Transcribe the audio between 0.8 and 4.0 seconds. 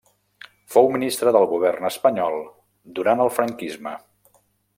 ministre del govern espanyol durant el franquisme.